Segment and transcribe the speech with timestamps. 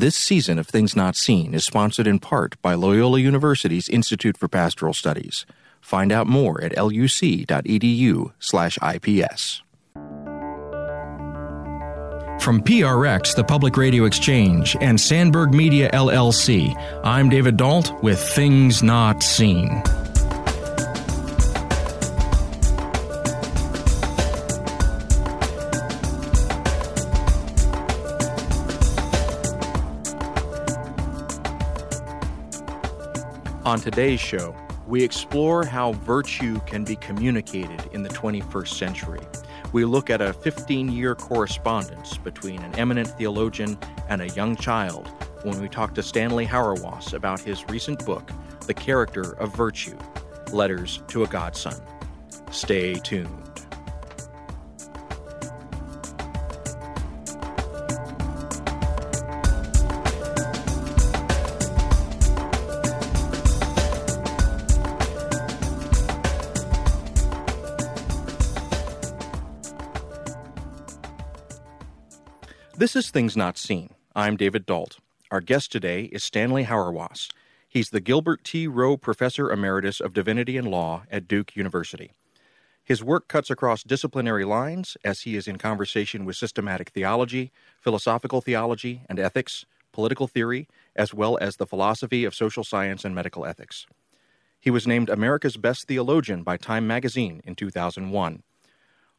[0.00, 4.48] This season of Things Not Seen is sponsored in part by Loyola University's Institute for
[4.48, 5.44] Pastoral Studies.
[5.82, 7.52] Find out more at luc.edu/ips.
[12.40, 16.74] From PRX, the Public Radio Exchange, and Sandberg Media LLC,
[17.04, 19.82] I'm David Dault with Things Not Seen.
[33.70, 34.52] On today's show,
[34.88, 39.20] we explore how virtue can be communicated in the 21st century.
[39.72, 45.06] We look at a 15 year correspondence between an eminent theologian and a young child
[45.44, 48.32] when we talk to Stanley Hauerwas about his recent book,
[48.66, 49.96] The Character of Virtue
[50.50, 51.80] Letters to a Godson.
[52.50, 53.49] Stay tuned.
[72.80, 73.90] This is Things Not Seen.
[74.16, 75.00] I'm David Dault.
[75.30, 77.28] Our guest today is Stanley Hauerwas.
[77.68, 78.66] He's the Gilbert T.
[78.66, 82.12] Rowe Professor Emeritus of Divinity and Law at Duke University.
[82.82, 88.40] His work cuts across disciplinary lines as he is in conversation with systematic theology, philosophical
[88.40, 93.44] theology and ethics, political theory, as well as the philosophy of social science and medical
[93.44, 93.86] ethics.
[94.58, 98.42] He was named America's Best Theologian by Time magazine in 2001.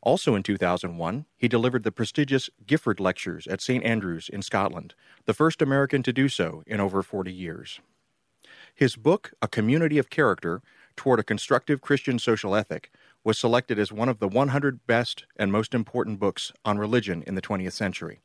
[0.01, 3.83] Also in 2001, he delivered the prestigious Gifford Lectures at St.
[3.83, 7.79] Andrews in Scotland, the first American to do so in over 40 years.
[8.73, 10.61] His book, A Community of Character
[10.95, 12.91] Toward a Constructive Christian Social Ethic,
[13.23, 17.35] was selected as one of the 100 best and most important books on religion in
[17.35, 18.19] the 20th century.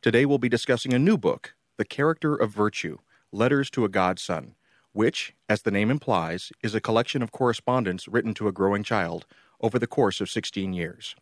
[0.00, 2.98] Today we'll be discussing a new book, The Character of Virtue
[3.30, 4.54] Letters to a Godson,
[4.92, 9.26] which, as the name implies, is a collection of correspondence written to a growing child
[9.62, 11.14] over the course of 16 years.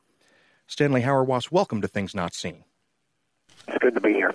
[0.67, 2.65] Stanley Hauerwas, welcome to Things Not Seen.
[3.69, 4.34] It's good to be here.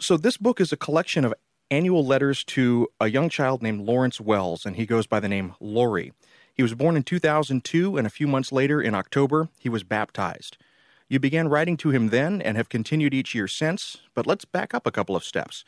[0.00, 1.32] So, this book is a collection of
[1.70, 5.54] annual letters to a young child named Lawrence Wells, and he goes by the name
[5.60, 6.12] Laurie.
[6.54, 10.56] He was born in 2002, and a few months later, in October, he was baptized.
[11.08, 14.74] You began writing to him then and have continued each year since, but let's back
[14.74, 15.64] up a couple of steps.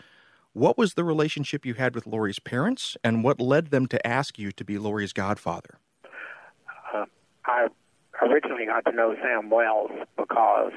[0.52, 4.38] What was the relationship you had with Laurie's parents, and what led them to ask
[4.38, 5.78] you to be Laurie's godfather?
[7.48, 7.68] I
[8.22, 10.72] originally got to know Sam Wells because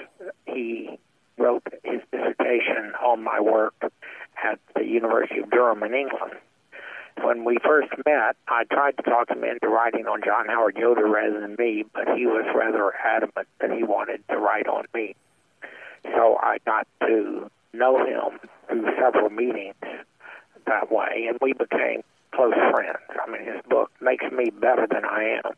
[0.46, 0.98] he
[1.38, 6.34] wrote his dissertation on my work at the University of Durham in England.
[7.22, 11.08] When we first met, I tried to talk him into writing on John Howard Yoder
[11.08, 15.16] rather than me, but he was rather adamant that he wanted to write on me.
[16.04, 18.40] So I got to know him
[18.70, 19.76] through several meetings
[20.66, 22.02] that way, and we became
[22.34, 22.98] close friends.
[23.22, 25.54] I mean, his book makes me better than I am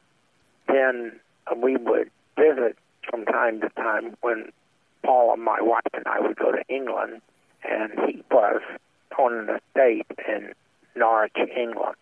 [0.73, 1.19] then
[1.61, 2.77] we would visit
[3.09, 4.51] from time to time when
[5.03, 7.21] Paul and my wife and I would go to England,
[7.63, 8.61] and he was
[9.17, 10.53] on an estate in
[10.95, 11.95] Norwich, England.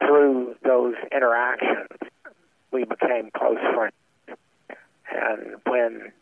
[0.00, 1.88] Through those interactions,
[2.72, 3.94] we became close friends.
[5.10, 6.12] And when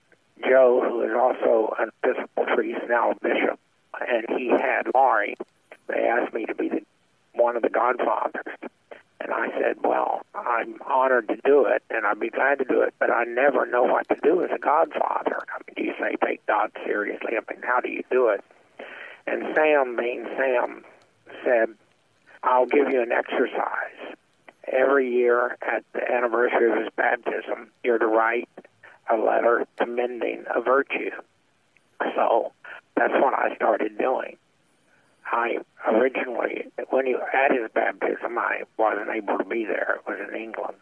[0.47, 3.59] Jo, who is also an Episcopal priest, now a bishop,
[4.00, 5.37] and he had Laurie,
[5.88, 6.82] they asked me to be the,
[7.34, 8.44] one of the godfathers.
[9.22, 12.81] And I said, Well, I'm honored to do it, and I'd be glad to do
[12.83, 15.38] it, but I never know what to do as a godfather.
[15.55, 17.32] I mean, do you say take God seriously?
[17.37, 18.43] I mean, how do you do it?
[19.27, 20.84] And Sam, being Sam,
[21.44, 21.69] said,
[22.43, 24.16] I'll give you an exercise.
[24.66, 28.49] Every year at the anniversary of his baptism, you're to write
[29.11, 31.11] a letter commending a virtue.
[32.16, 32.53] So
[32.97, 34.37] that's what I started doing.
[35.32, 35.56] I
[35.88, 40.00] originally, when he at his baptism, I wasn't able to be there.
[40.00, 40.76] It was in England.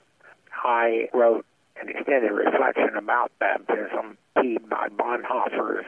[0.53, 1.47] I wrote
[1.81, 5.87] an extended reflection about baptism, keyed by Bonhoeffer's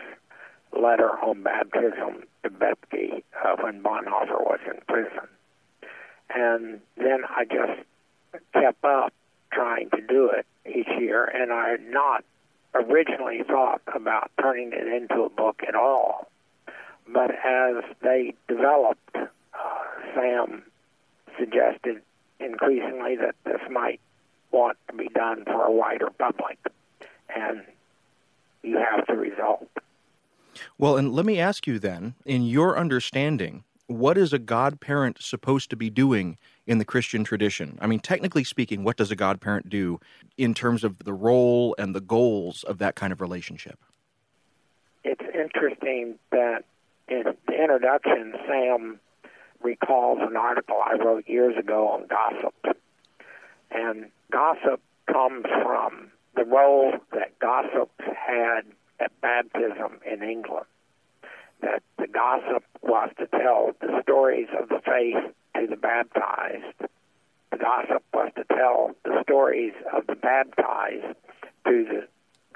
[0.73, 5.29] letter on baptism to Bethge uh, when Bonhoeffer was in prison.
[6.35, 7.83] And then I just
[8.55, 9.13] kept up
[9.53, 12.25] trying to do it each year, and I had not
[12.75, 16.29] originally thought about turning it into a book at all.
[17.13, 19.27] But as they developed, uh,
[20.15, 20.63] Sam
[21.39, 22.01] suggested
[22.41, 24.01] increasingly that this might
[24.51, 26.59] want to be done for a wider public,
[27.35, 27.63] and
[28.63, 29.69] you have the result.
[30.79, 35.71] Well, and let me ask you then, in your understanding, what is a godparent supposed
[35.71, 37.79] to be doing in the Christian tradition?
[37.81, 40.01] I mean, technically speaking, what does a godparent do
[40.39, 43.79] in terms of the role and the goals of that kind of relationship?
[45.05, 46.65] It's interesting that
[47.09, 49.01] in the introduction, Sam
[49.63, 52.79] recalls an article I wrote years ago on gossip.
[53.71, 58.63] And gossip comes from the role that gossips had
[59.01, 60.67] at baptism in England.
[61.61, 66.91] That the gossip was to tell the stories of the faith to the baptized.
[67.51, 71.17] The gossip was to tell the stories of the baptized
[71.67, 72.09] to the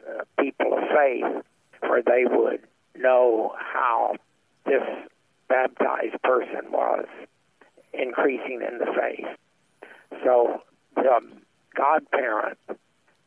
[0.08, 1.44] uh, people of faith,
[1.80, 2.60] where they would
[2.96, 4.16] know how
[4.66, 4.82] this
[5.48, 7.06] baptized person was
[7.92, 9.26] increasing in the faith.
[10.24, 10.62] So
[10.94, 11.20] the
[11.74, 12.58] godparent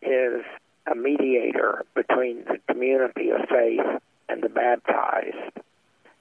[0.01, 0.43] is
[0.91, 5.59] a mediator between the community of faith and the baptized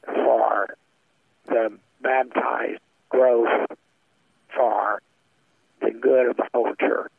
[0.04, 0.76] for
[1.46, 3.66] the baptized growth
[4.54, 5.00] for
[5.80, 7.12] the good of the whole church.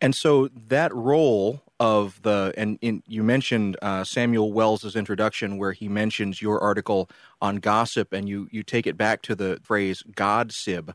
[0.00, 5.72] And so that role of the and in, you mentioned uh, Samuel Wells's introduction where
[5.72, 7.08] he mentions your article
[7.40, 10.94] on gossip and you you take it back to the phrase God sib.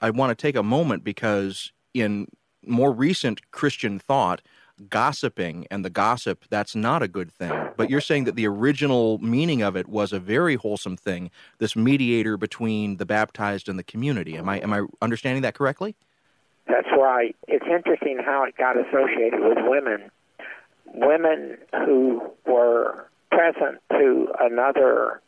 [0.00, 2.28] I want to take a moment because in
[2.64, 4.40] more recent Christian thought,
[4.88, 7.52] gossiping and the gossip that's not a good thing.
[7.76, 11.74] But you're saying that the original meaning of it was a very wholesome thing, this
[11.74, 14.36] mediator between the baptized and the community.
[14.36, 15.96] Am I am I understanding that correctly?
[16.68, 17.34] That's right.
[17.48, 20.08] It's interesting how it got associated with women
[20.94, 25.20] women who were present to another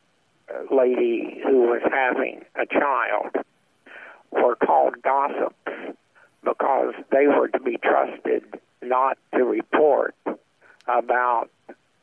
[0.70, 3.30] lady who was having a child
[4.30, 5.96] were called gossips
[6.42, 8.44] because they were to be trusted
[8.82, 10.14] not to report
[10.88, 11.48] about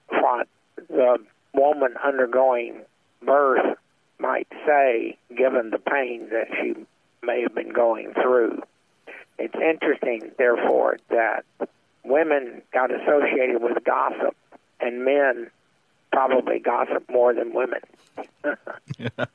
[0.09, 0.47] what
[0.87, 1.17] the
[1.53, 2.81] woman undergoing
[3.21, 3.77] birth
[4.19, 6.73] might say given the pain that she
[7.23, 8.61] may have been going through.
[9.37, 11.45] It's interesting, therefore, that
[12.03, 14.35] women got associated with gossip,
[14.79, 15.49] and men
[16.11, 17.79] probably gossip more than women.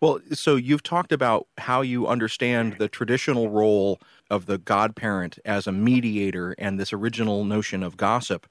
[0.00, 4.00] well, so you've talked about how you understand the traditional role
[4.30, 8.46] of the godparent as a mediator and this original notion of gossip.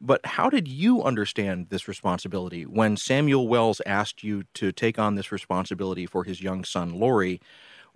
[0.00, 5.14] But how did you understand this responsibility when Samuel Wells asked you to take on
[5.14, 7.40] this responsibility for his young son, Laurie?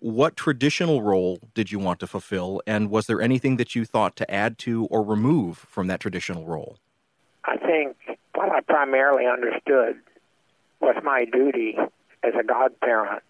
[0.01, 4.15] What traditional role did you want to fulfill, and was there anything that you thought
[4.17, 6.79] to add to or remove from that traditional role?
[7.45, 7.97] I think
[8.35, 9.97] what I primarily understood
[10.81, 11.77] was my duty
[12.23, 13.25] as a godparent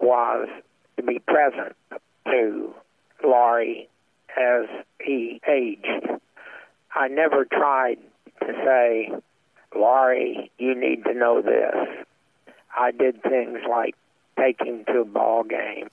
[0.00, 0.48] was
[0.96, 1.76] to be present
[2.24, 2.74] to
[3.22, 3.90] Laurie
[4.34, 4.64] as
[5.04, 6.08] he aged.
[6.94, 7.98] I never tried
[8.40, 9.10] to say,
[9.78, 11.74] Laurie, you need to know this.
[12.78, 13.94] I did things like
[14.38, 15.90] taking to ball games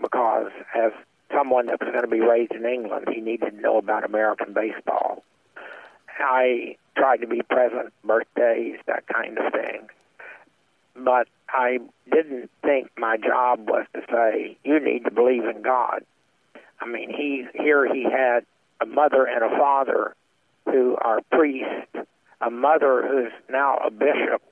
[0.00, 0.92] because as
[1.32, 4.52] someone that was going to be raised in England, he needed to know about American
[4.52, 5.22] baseball.
[6.18, 9.88] I tried to be present, birthdays, that kind of thing.
[10.96, 11.78] But I
[12.10, 16.04] didn't think my job was to say, you need to believe in God.
[16.80, 18.44] I mean, he here he had
[18.80, 20.14] a mother and a father
[20.64, 21.94] who are priests,
[22.40, 24.42] a mother who's now a bishop.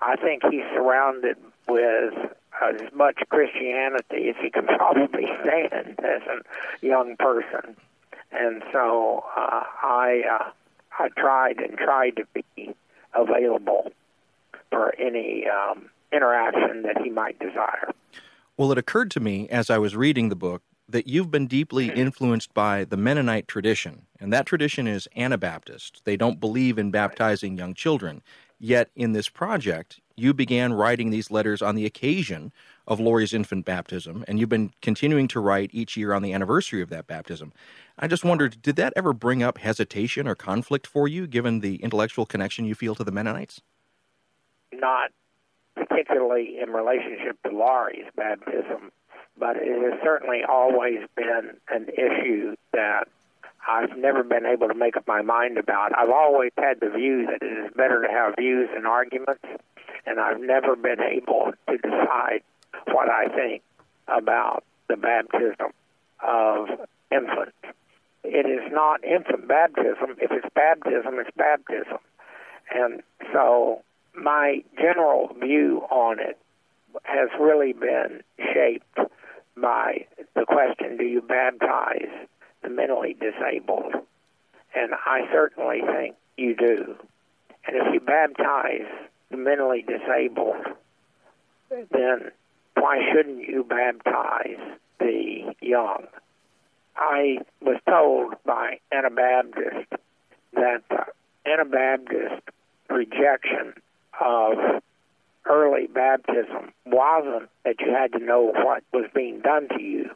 [0.00, 1.36] I think he's surrounded
[1.68, 2.14] with
[2.62, 7.76] as much Christianity as he can probably stand as a young person.
[8.32, 10.50] And so uh, I uh,
[10.98, 12.74] I tried and tried to be
[13.14, 13.92] available
[14.70, 17.90] for any um, interaction that he might desire.
[18.56, 21.90] Well, it occurred to me as I was reading the book that you've been deeply
[21.90, 26.02] influenced by the Mennonite tradition, and that tradition is Anabaptist.
[26.04, 28.22] They don't believe in baptizing young children.
[28.58, 32.52] Yet, in this project, you began writing these letters on the occasion
[32.86, 36.82] of Laurie's infant baptism, and you've been continuing to write each year on the anniversary
[36.82, 37.52] of that baptism.
[37.98, 41.76] I just wondered, did that ever bring up hesitation or conflict for you, given the
[41.76, 43.60] intellectual connection you feel to the Mennonites?
[44.72, 45.10] Not
[45.74, 48.92] particularly in relationship to Laurie's baptism,
[49.36, 53.08] but it has certainly always been an issue that
[53.66, 55.96] I've never been able to make up my mind about.
[55.96, 59.42] I've always had the view that it is better to have views and arguments,
[60.06, 62.42] and I've never been able to decide
[62.86, 63.62] what I think
[64.08, 65.72] about the baptism
[66.22, 66.68] of
[67.10, 67.52] infants.
[68.22, 70.16] It is not infant baptism.
[70.20, 71.98] If it's baptism, it's baptism.
[72.74, 73.82] And so
[74.14, 76.38] my general view on it
[77.02, 78.98] has really been shaped
[79.56, 82.10] by the question do you baptize
[82.62, 83.94] the mentally disabled.
[84.74, 86.96] And I certainly think you do.
[87.66, 88.88] And if you baptize
[89.36, 90.66] mentally disabled,
[91.70, 92.30] then
[92.74, 94.58] why shouldn't you baptize
[94.98, 96.06] the young?
[96.96, 99.90] I was told by Anabaptist
[100.52, 101.04] that the
[101.46, 102.42] Anabaptist
[102.88, 103.74] rejection
[104.20, 104.82] of
[105.46, 110.10] early baptism wasn't that you had to know what was being done to you,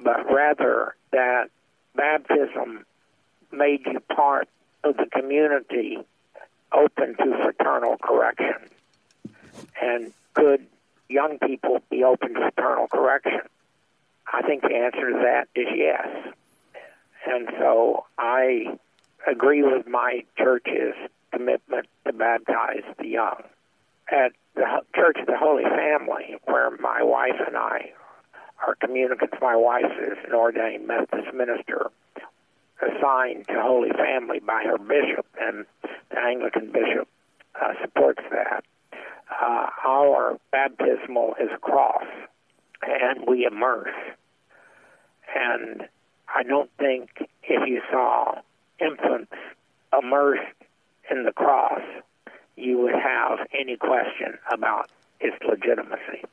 [0.00, 1.48] but rather that
[1.94, 2.84] baptism
[3.50, 4.48] made you part
[4.84, 5.98] of the community
[6.74, 8.68] open to fraternal correction.
[9.80, 10.66] And could
[11.08, 13.40] young people be open to fraternal correction?
[14.32, 16.08] I think the answer to that is yes.
[17.26, 18.78] And so I
[19.26, 20.94] agree with my church's
[21.32, 23.42] commitment to baptize the young.
[24.10, 27.92] At the Church of the Holy Family, where my wife and I
[28.66, 31.90] are communicants, my wife is an ordained Methodist minister
[32.82, 35.64] assigned to Holy Family by her bishop, and
[36.10, 37.08] the Anglican bishop
[37.60, 38.64] uh, supports that.
[39.30, 42.04] Uh, our baptismal is a cross,
[42.82, 43.94] and we immerse.
[45.34, 45.88] And
[46.34, 47.10] I don't think
[47.42, 48.40] if you saw
[48.78, 49.32] infants
[49.96, 50.42] immersed
[51.10, 51.82] in the cross,
[52.56, 56.24] you would have any question about its legitimacy.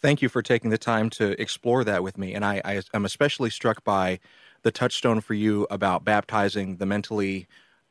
[0.00, 2.34] Thank you for taking the time to explore that with me.
[2.34, 4.20] And I, I am especially struck by
[4.66, 7.46] the touchstone for you about baptizing the mentally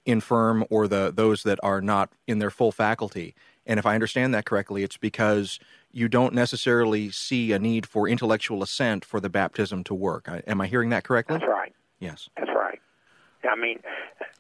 [0.06, 3.34] infirm or the those that are not in their full faculty.
[3.66, 5.58] And if I understand that correctly, it's because
[5.94, 10.28] you don't necessarily see a need for intellectual assent for the baptism to work.
[10.46, 11.38] Am I hearing that correctly?
[11.38, 11.74] That's right.
[12.00, 12.28] Yes.
[12.36, 12.82] That's right.
[13.50, 13.80] I mean,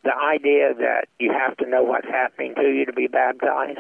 [0.04, 3.80] the idea that you have to know what's happening to you to be baptized.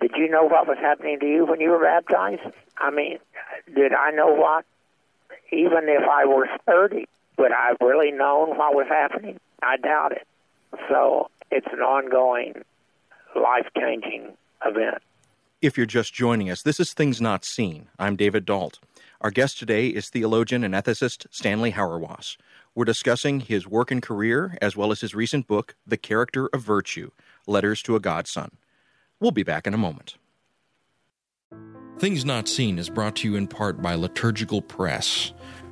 [0.00, 2.40] Did you know what was happening to you when you were baptized?
[2.78, 3.18] I mean,
[3.74, 4.64] did I know what?
[5.52, 7.06] Even if I were 30,
[7.38, 9.38] would I have really known what was happening?
[9.62, 10.26] I doubt it.
[10.88, 12.62] So it's an ongoing,
[13.36, 15.02] life changing event.
[15.60, 17.88] If you're just joining us, this is Things Not Seen.
[17.98, 18.80] I'm David Dault.
[19.20, 22.36] Our guest today is theologian and ethicist Stanley Hauerwas.
[22.74, 26.62] We're discussing his work and career, as well as his recent book, The Character of
[26.62, 27.10] Virtue
[27.46, 28.56] Letters to a Godson.
[29.20, 30.16] We'll be back in a moment.
[31.98, 35.32] Things Not Seen is brought to you in part by Liturgical Press.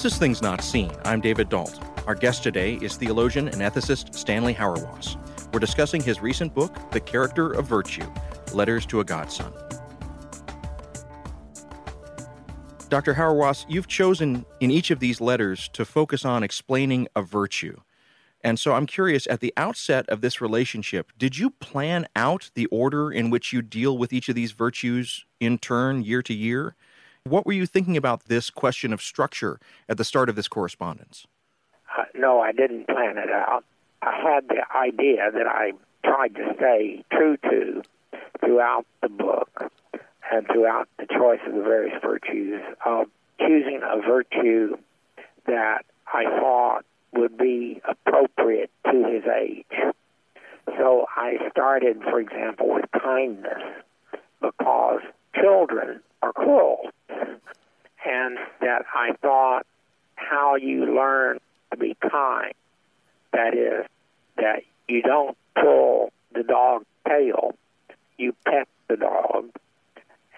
[0.00, 0.90] This is Things Not Seen.
[1.04, 1.78] I'm David Dault.
[2.06, 5.18] Our guest today is theologian and ethicist Stanley Hauerwas.
[5.52, 8.10] We're discussing his recent book, The Character of Virtue
[8.54, 9.52] Letters to a Godson.
[12.88, 13.12] Dr.
[13.12, 17.78] Hauerwas, you've chosen in each of these letters to focus on explaining a virtue.
[18.40, 22.64] And so I'm curious at the outset of this relationship, did you plan out the
[22.68, 26.74] order in which you deal with each of these virtues in turn year to year?
[27.30, 31.28] What were you thinking about this question of structure at the start of this correspondence?
[31.96, 33.64] Uh, no, I didn't plan it out.
[34.02, 35.70] I had the idea that I
[36.04, 37.82] tried to stay true to
[38.40, 39.70] throughout the book
[40.32, 43.06] and throughout the choice of the various virtues of
[43.38, 44.76] choosing a virtue
[45.46, 49.94] that I thought would be appropriate to his age.
[50.66, 53.62] So I started, for example, with kindness
[54.40, 55.02] because
[55.40, 56.90] children are cruel
[58.04, 59.66] and that I thought
[60.14, 61.38] how you learn
[61.70, 62.52] to be kind,
[63.32, 63.86] that is,
[64.36, 67.54] that you don't pull the dog's tail,
[68.16, 69.50] you pet the dog,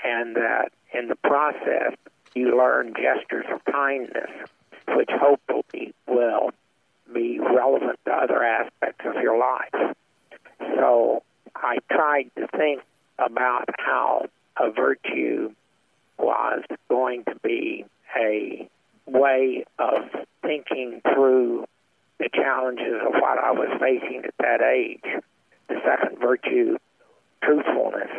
[0.05, 1.95] and that in the process
[2.35, 4.31] you learn gestures of kindness,
[4.89, 6.51] which hopefully will
[7.13, 9.95] be relevant to other aspects of your life.
[10.77, 11.23] So
[11.55, 12.83] I tried to think
[13.19, 15.53] about how a virtue
[16.19, 17.85] was going to be
[18.17, 18.69] a
[19.07, 20.03] way of
[20.43, 21.65] thinking through
[22.19, 25.23] the challenges of what I was facing at that age.
[25.69, 26.77] The second virtue,
[27.43, 28.11] truthfulness,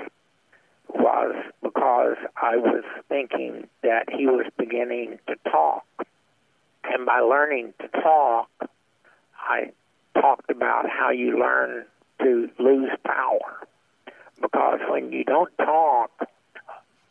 [0.90, 5.86] was because I was thinking that he was beginning to talk.
[6.84, 8.50] And by learning to talk,
[9.38, 9.72] I
[10.16, 11.86] talked about how you learn
[12.20, 13.68] to lose power.
[14.42, 16.28] Because when you don't talk,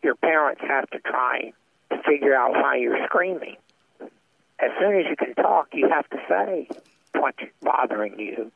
[0.02, 1.52] your parents have to try
[1.90, 3.56] to figure out why you're screaming.
[4.00, 6.68] As soon as you can talk, you have to say
[7.14, 8.50] what's bothering you.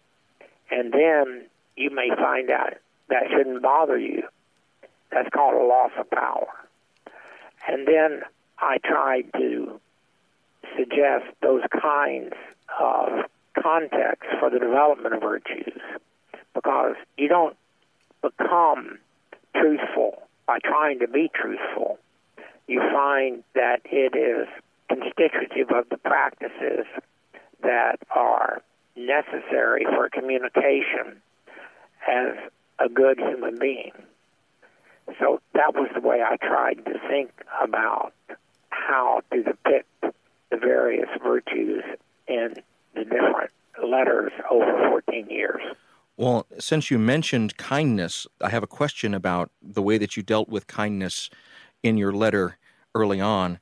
[0.71, 2.75] And then you may find out
[3.09, 4.23] that shouldn't bother you.
[5.11, 6.49] That's called a loss of power.
[7.69, 8.23] And then
[8.59, 9.81] I tried to
[10.77, 12.33] suggest those kinds
[12.81, 13.25] of
[13.61, 15.81] context for the development of virtues
[16.55, 17.57] because you don't
[18.23, 18.99] become
[19.55, 21.99] truthful by trying to be truthful.
[22.67, 24.49] You find that it is
[24.89, 26.87] constitutive of the practices
[27.63, 28.63] that are
[28.97, 31.21] necessary for communication
[32.09, 32.37] as
[32.79, 33.93] a good human being.
[35.19, 37.31] So that was the way I tried to think
[37.63, 38.13] about
[38.71, 39.89] how to depict
[40.51, 41.83] the various virtues
[42.29, 42.55] in
[42.95, 43.51] the different
[43.83, 45.63] letters over 14 years.
[46.17, 50.49] Well, since you mentioned kindness, I have a question about the way that you dealt
[50.49, 51.29] with kindness
[51.83, 52.59] in your letter
[52.95, 53.61] early on.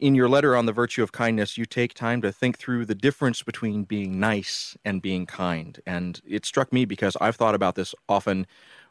[0.00, 2.94] In your letter on the virtue of kindness, you take time to think through the
[2.94, 5.80] difference between being nice and being kind.
[5.86, 8.46] And it struck me because I've thought about this often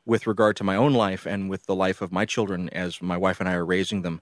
[0.05, 3.17] with regard to my own life and with the life of my children as my
[3.17, 4.21] wife and I are raising them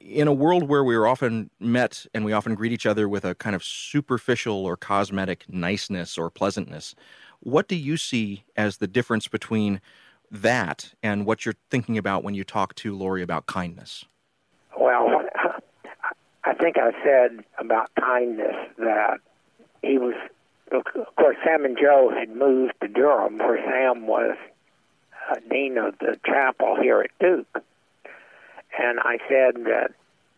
[0.00, 3.34] in a world where we're often met and we often greet each other with a
[3.34, 6.94] kind of superficial or cosmetic niceness or pleasantness,
[7.42, 9.80] what do you see as the difference between
[10.30, 14.04] that and what you're thinking about when you talk to Laurie about kindness?
[14.78, 15.22] Well,
[16.44, 19.20] I think I said about kindness that
[19.82, 20.14] he was,
[20.70, 20.84] of
[21.16, 24.36] course, Sam and Jo had moved to Durham, where Sam was
[25.30, 27.62] uh, dean of the chapel here at Duke
[28.78, 29.92] and I said that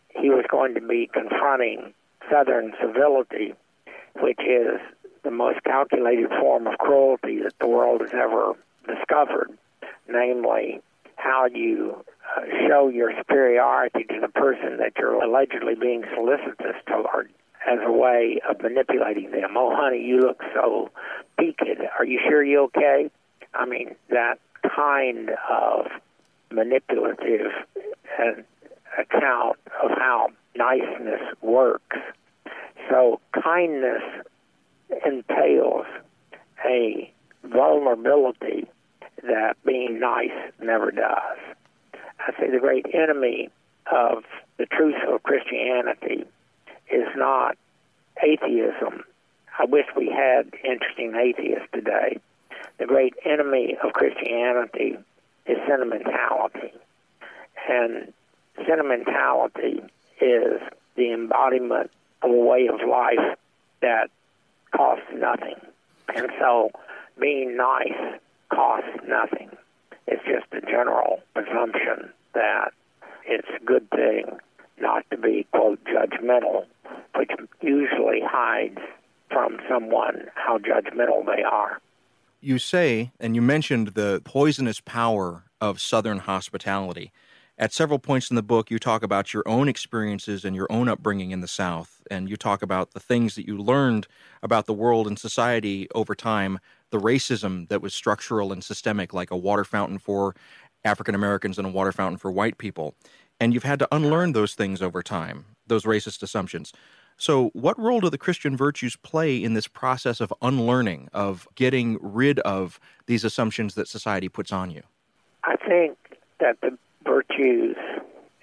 [0.09, 1.93] he was going to be confronting
[2.29, 3.53] Southern civility,
[4.19, 4.79] which is
[5.25, 8.53] the most calculated form of cruelty that the world has ever
[8.87, 9.51] discovered,
[10.07, 10.79] namely
[11.15, 11.97] how you
[12.37, 17.29] uh, show your superiority to the person that you're allegedly being solicitous toward
[17.67, 19.57] as a way of manipulating them.
[19.57, 20.91] Oh, honey, you look so
[21.39, 21.63] peaked.
[21.97, 23.09] Are you sure you're okay?
[23.53, 24.39] I mean, that
[24.75, 25.87] kind of
[26.51, 27.51] manipulative
[28.99, 31.97] account of how niceness works.
[32.89, 34.03] So kindness
[35.05, 35.85] entails
[36.65, 37.11] a
[37.43, 38.67] vulnerability
[39.23, 41.37] that being nice never does.
[42.19, 43.49] I say the great enemy
[43.91, 44.23] of
[44.57, 46.25] the truth of Christianity
[46.91, 47.57] is not
[48.23, 49.03] atheism.
[49.57, 52.19] I wish we had interesting atheists today.
[52.77, 54.97] The great enemy of Christianity
[55.45, 56.73] is sentimentality.
[57.69, 58.13] And
[58.67, 59.81] sentimentality
[60.21, 60.61] is
[60.95, 63.37] the embodiment of a way of life
[63.81, 64.09] that
[64.75, 65.55] costs nothing.
[66.15, 66.71] And so
[67.19, 68.19] being nice
[68.53, 69.49] costs nothing.
[70.07, 72.71] It's just a general presumption that
[73.25, 74.39] it's a good thing
[74.79, 76.65] not to be, quote, judgmental,
[77.15, 78.79] which usually hides
[79.29, 81.79] from someone how judgmental they are.
[82.41, 87.11] You say, and you mentioned the poisonous power of Southern hospitality.
[87.57, 90.89] At several points in the book, you talk about your own experiences and your own
[90.89, 94.07] upbringing in the South, and you talk about the things that you learned
[94.43, 99.31] about the world and society over time, the racism that was structural and systemic, like
[99.31, 100.35] a water fountain for
[100.83, 102.93] African Americans and a water fountain for white people.
[103.39, 106.73] And you've had to unlearn those things over time, those racist assumptions.
[107.15, 111.97] So, what role do the Christian virtues play in this process of unlearning, of getting
[112.01, 114.81] rid of these assumptions that society puts on you?
[115.45, 115.97] I think
[116.39, 117.77] that the virtues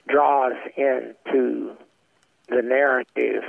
[0.08, 1.76] draws into
[2.48, 3.44] the narrative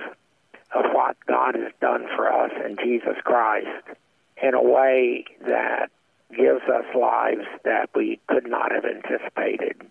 [0.73, 3.97] of what God has done for us in Jesus Christ
[4.41, 5.89] in a way that
[6.31, 9.81] gives us lives that we could not have anticipated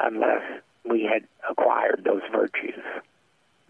[0.00, 0.42] unless
[0.88, 2.82] we had acquired those virtues.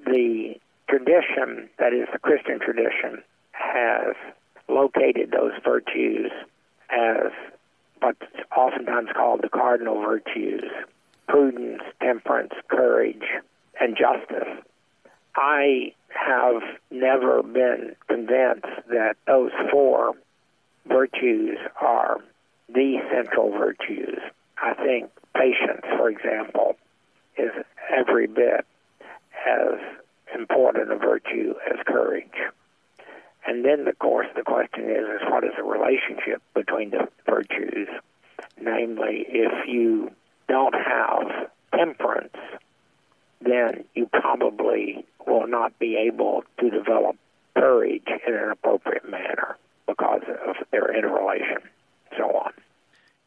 [0.05, 0.55] The
[0.88, 3.22] tradition, that is the Christian tradition,
[3.53, 4.14] has
[4.68, 6.31] located those virtues
[6.90, 7.31] as
[8.01, 8.21] what's
[8.57, 10.65] oftentimes called the cardinal virtues
[11.29, 13.25] prudence, temperance, courage,
[13.81, 14.49] and justice.
[15.37, 20.15] I have never been convinced that those four
[20.87, 22.17] virtues are
[22.69, 24.19] the central virtues.
[24.61, 26.77] I think patience, for example,
[27.37, 27.51] is
[27.95, 28.67] every bit
[29.47, 29.79] as
[30.35, 32.25] important a virtue as courage.
[33.59, 37.88] And then, of course, the question is, is what is the relationship between the virtues?
[38.62, 40.12] Namely, if you
[40.49, 42.37] don't have temperance,
[43.40, 47.16] then you probably will not be able to develop
[47.57, 49.57] courage in an appropriate manner
[49.88, 51.59] because of their interrelation,
[52.16, 52.53] so on.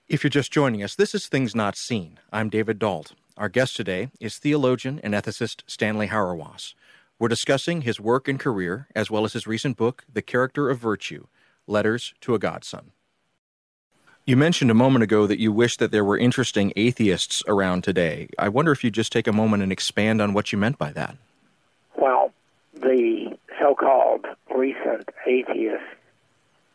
[0.08, 2.20] If you're just joining us, this is Things Not Seen.
[2.32, 3.12] I'm David Dault.
[3.36, 6.74] Our guest today is theologian and ethicist Stanley Hauerwas.
[7.22, 10.80] We're discussing his work and career, as well as his recent book, The Character of
[10.80, 11.28] Virtue
[11.68, 12.94] Letters to a Godson.
[14.26, 18.28] You mentioned a moment ago that you wish that there were interesting atheists around today.
[18.40, 20.92] I wonder if you'd just take a moment and expand on what you meant by
[20.94, 21.16] that.
[21.96, 22.34] Well,
[22.74, 24.26] the so called
[24.58, 25.86] recent atheists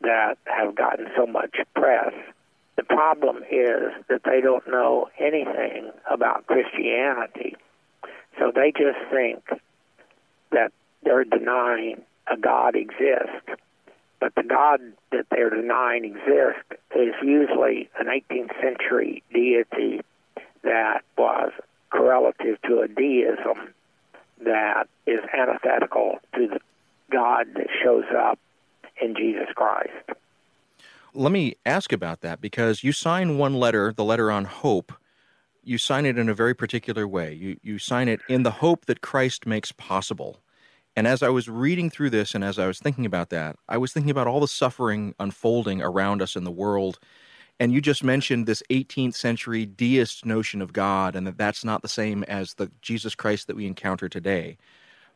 [0.03, 2.15] that have gotten so much press,
[2.77, 7.57] the problem is that they don't know anything about Christianity.
[8.39, 9.43] So they just think
[10.53, 13.61] that they're denying a God exists.
[14.21, 14.81] But the God
[15.13, 20.01] that they're denying exists is usually an 18th century deity
[20.63, 21.53] that was
[21.91, 23.73] correlative to a deism
[24.45, 26.61] that is antithetical to the
[27.11, 28.39] God that shows up
[29.01, 29.93] in Jesus Christ.
[31.15, 34.93] Let me ask about that because you sign one letter, the letter on hope.
[35.67, 37.33] You sign it in a very particular way.
[37.33, 40.39] You, you sign it in the hope that Christ makes possible.
[40.95, 43.77] And as I was reading through this and as I was thinking about that, I
[43.77, 47.01] was thinking about all the suffering unfolding around us in the world.
[47.59, 51.83] And you just mentioned this 18th century deist notion of God and that that's not
[51.83, 54.59] the same as the Jesus Christ that we encounter today.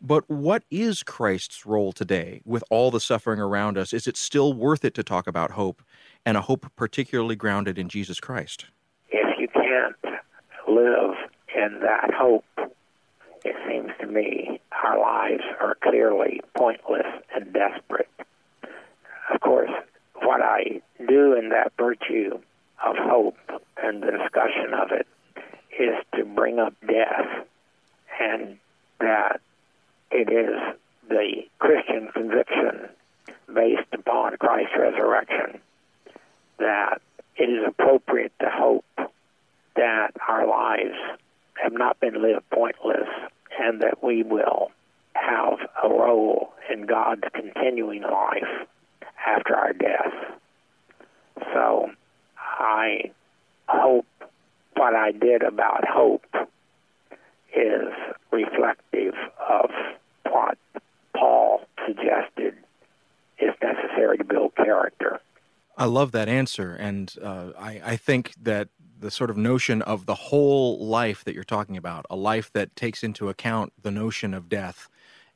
[0.01, 3.93] But what is Christ's role today with all the suffering around us?
[3.93, 5.81] Is it still worth it to talk about hope
[6.27, 8.67] and a hope particularly grounded in Jesus Christ?
[9.11, 9.95] If you can't
[10.71, 11.17] live
[11.55, 12.45] in that hope,
[13.45, 18.09] it seems to me our lives are clearly pointless and desperate.
[19.33, 19.71] Of course,
[20.23, 22.39] what I do in that virtue
[22.85, 23.37] of hope
[23.83, 25.07] and the discussion of it
[25.79, 27.47] is to bring up death
[28.21, 28.59] and
[29.01, 29.41] that
[30.11, 30.77] it is
[31.09, 32.89] the Christian conviction
[33.53, 35.61] based upon Christ's resurrection
[36.59, 37.01] that
[37.37, 38.85] it is appropriate to hope
[39.81, 40.95] that our lives
[41.55, 43.09] have not been lived pointless
[43.59, 44.71] and that we will
[45.15, 48.67] have a role in God's continuing life
[49.27, 50.13] after our death.
[51.55, 51.91] So
[52.37, 53.11] I
[53.69, 54.07] hope
[54.75, 56.27] what I did about hope
[57.57, 57.89] is
[58.31, 59.15] reflective
[59.49, 59.71] of
[60.31, 60.59] what
[61.17, 62.55] Paul suggested
[63.39, 65.21] is necessary to build character.
[65.79, 68.69] I love that answer, and uh, I, I think that
[69.01, 72.77] the sort of notion of the whole life that you're talking about, a life that
[72.77, 74.89] takes into account the notion of death,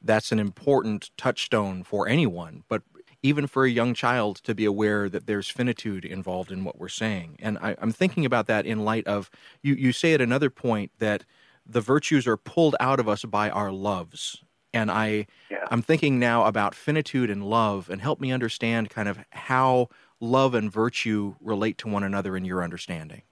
[0.03, 2.83] that's an important touchstone for anyone, but
[3.23, 6.89] even for a young child to be aware that there's finitude involved in what we're
[6.89, 7.37] saying.
[7.41, 9.31] And I, am thinking about that in light of
[9.63, 11.25] you, you say at another point that
[11.65, 14.45] the virtues are pulled out of us by our loves.
[14.75, 15.65] And I, yeah.
[15.71, 19.89] I'm thinking now about finitude and love, and help me understand kind of how
[20.21, 23.23] love and virtue relate to one another in your understanding.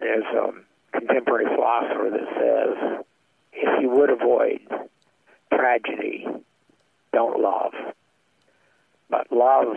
[0.00, 3.04] There's a contemporary philosopher that says
[3.52, 4.60] if you would avoid
[5.52, 6.26] tragedy,
[7.12, 7.72] don't love.
[9.10, 9.76] But love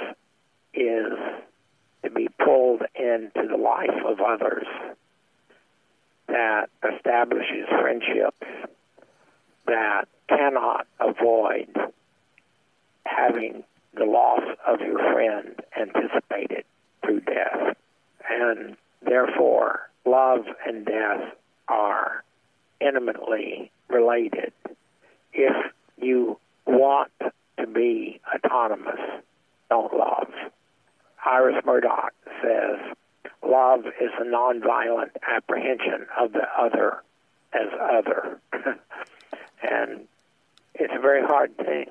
[0.74, 1.14] is
[2.04, 4.66] to be pulled into the life of others
[6.28, 8.70] that establishes friendships
[9.68, 11.68] that cannot avoid
[13.06, 16.64] having the loss of your friend anticipated
[17.04, 17.76] through death.
[18.30, 21.34] And Therefore, love and death
[21.68, 22.24] are
[22.80, 24.54] intimately related.
[25.34, 25.56] If
[25.98, 27.12] you want
[27.60, 29.00] to be autonomous,
[29.70, 30.28] don't love.
[31.26, 32.96] Iris Murdoch says,
[33.48, 37.02] love is a nonviolent apprehension of the other
[37.54, 38.40] as other.
[39.64, 40.08] and
[40.76, 41.86] it's a very hard thing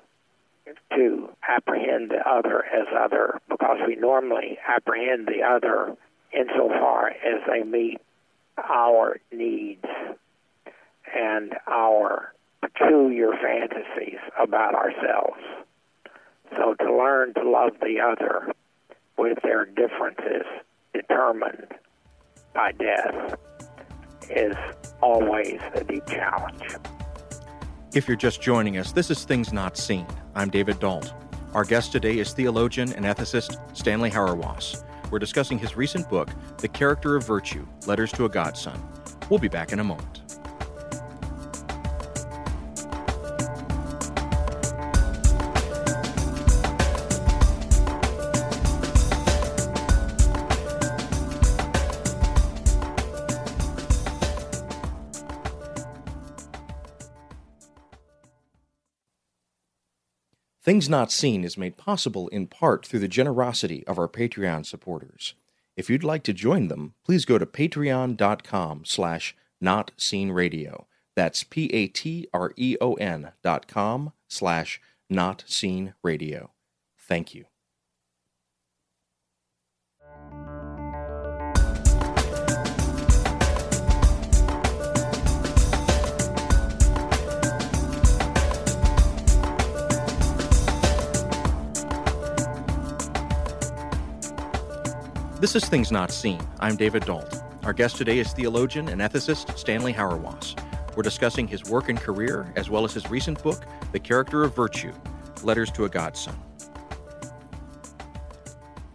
[0.94, 5.96] to apprehend the other as other because we normally apprehend the other
[6.32, 8.00] insofar as they meet
[8.58, 9.84] our needs
[11.14, 15.40] and our peculiar fantasies about ourselves.
[16.56, 18.52] So to learn to love the other
[19.18, 20.46] with their differences
[20.94, 21.66] determined
[22.54, 23.36] by death
[24.30, 24.56] is
[25.00, 26.62] always a deep challenge.
[27.94, 30.06] If you're just joining us, this is Things Not Seen.
[30.34, 31.12] I'm David Dault.
[31.54, 34.82] Our guest today is theologian and ethicist Stanley Hauerwas.
[35.12, 38.82] We're discussing his recent book, The Character of Virtue Letters to a Godson.
[39.28, 40.21] We'll be back in a moment.
[60.72, 65.34] Things Not Seen is made possible in part through the generosity of our Patreon supporters.
[65.76, 70.86] If you'd like to join them, please go to patreon.com slash notseenradio.
[71.14, 74.80] That's P-A-T-R-E-O-N dot com slash
[75.12, 76.48] notseenradio.
[76.98, 77.51] Thank you.
[95.42, 96.40] This is Things Not Seen.
[96.60, 97.42] I'm David Dault.
[97.64, 100.56] Our guest today is theologian and ethicist Stanley Hauerwas.
[100.94, 104.54] We're discussing his work and career, as well as his recent book, The Character of
[104.54, 104.92] Virtue
[105.42, 106.36] Letters to a Godson.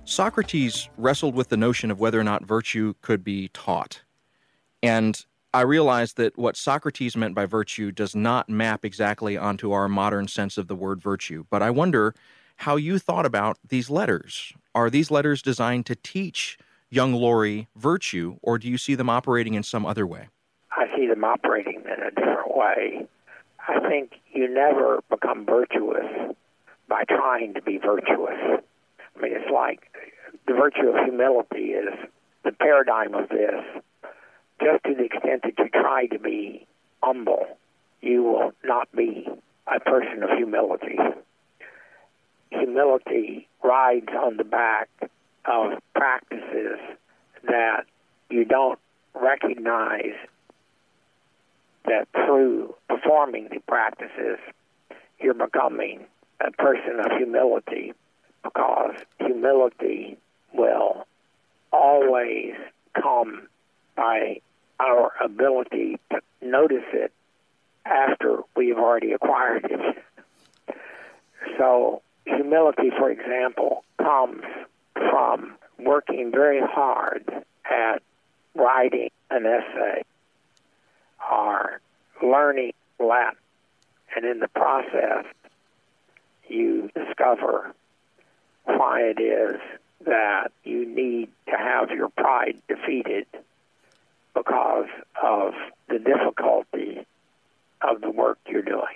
[0.06, 4.04] Socrates wrestled with the notion of whether or not virtue could be taught.
[4.82, 9.90] And I realized that what Socrates meant by virtue does not map exactly onto our
[9.90, 11.44] modern sense of the word virtue.
[11.50, 12.16] But I wonder
[12.58, 14.54] how you thought about these letters.
[14.76, 16.58] Are these letters designed to teach
[16.90, 20.30] young Laurie virtue, or do you see them operating in some other way?
[20.72, 23.08] I see them operating in a different way.
[23.68, 26.06] I think you never become virtuous
[26.88, 28.40] by trying to be virtuous.
[28.40, 29.92] I mean, it's like
[30.48, 31.94] the virtue of humility is
[32.44, 33.64] the paradigm of this.
[34.62, 36.66] Just to the extent that you try to be
[37.04, 37.46] humble,
[38.02, 39.28] you will not be
[39.68, 40.98] a person of humility.
[42.52, 44.90] Humility rides on the back
[45.46, 46.80] of practices
[47.44, 47.86] that
[48.30, 48.80] you don't
[49.14, 50.16] recognize
[51.86, 54.38] that through performing the practices,
[55.20, 56.06] you're becoming
[56.46, 57.94] a person of humility
[58.44, 60.18] because humility
[60.54, 61.06] will
[61.72, 62.54] always
[63.02, 63.48] come
[63.96, 64.40] by
[64.80, 67.12] our ability to notice it
[67.86, 69.98] after we've already acquired it.
[71.58, 74.44] So, humility, for example, comes
[74.96, 77.24] from working very hard
[77.66, 78.02] at
[78.56, 80.04] writing an essay
[81.32, 81.80] or
[82.22, 83.38] learning Latin.
[84.16, 85.26] And in the process,
[86.48, 87.74] you discover
[88.66, 89.60] why it is
[90.06, 93.28] that you need to have your pride defeated
[94.34, 94.88] because
[95.22, 95.54] of
[95.90, 97.06] the difficulty
[97.82, 98.96] of the work you're doing.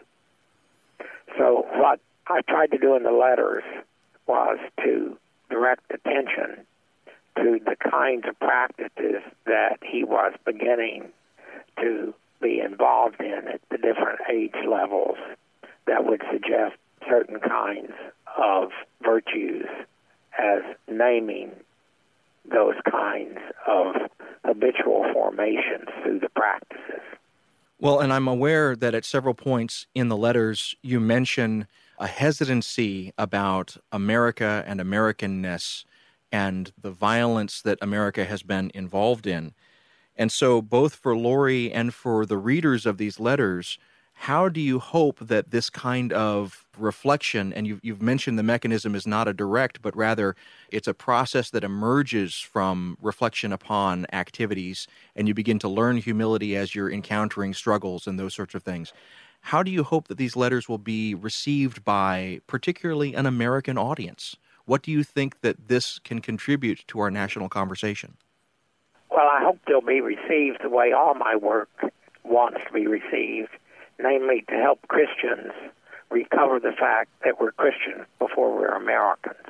[1.37, 1.99] So, what
[2.31, 3.63] I tried to do in the letters
[4.25, 5.17] was to
[5.49, 6.65] direct attention
[7.35, 11.09] to the kinds of practices that he was beginning
[11.81, 15.17] to be involved in at the different age levels
[15.87, 16.77] that would suggest
[17.09, 17.91] certain kinds
[18.37, 18.69] of
[19.03, 19.67] virtues
[20.39, 21.51] as naming
[22.49, 23.95] those kinds of
[24.45, 27.01] habitual formations through the practices.
[27.77, 31.67] Well, and I'm aware that at several points in the letters you mention
[32.01, 35.85] a hesitancy about America and Americanness
[36.31, 39.53] and the violence that America has been involved in.
[40.15, 43.77] And so, both for Laurie and for the readers of these letters,
[44.13, 48.95] how do you hope that this kind of reflection, and you've, you've mentioned the mechanism
[48.95, 50.35] is not a direct, but rather
[50.69, 56.55] it's a process that emerges from reflection upon activities, and you begin to learn humility
[56.55, 58.93] as you're encountering struggles and those sorts of things.
[59.41, 64.35] How do you hope that these letters will be received by particularly an American audience?
[64.65, 68.17] What do you think that this can contribute to our national conversation?
[69.09, 71.69] Well, I hope they'll be received the way all my work
[72.23, 73.49] wants to be received
[74.01, 75.51] namely to help Christians
[76.09, 79.47] recover the fact that we're Christians before we're Americans.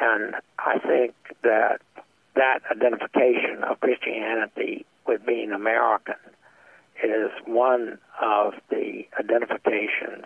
[0.00, 1.80] And I think that
[2.34, 6.16] that identification of Christianity with being American
[7.02, 10.24] is one of the identifications